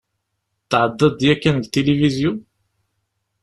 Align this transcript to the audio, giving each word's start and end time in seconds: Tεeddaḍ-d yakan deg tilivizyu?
Tεeddaḍ-d 0.69 1.19
yakan 1.27 1.55
deg 1.61 1.69
tilivizyu? 1.73 2.31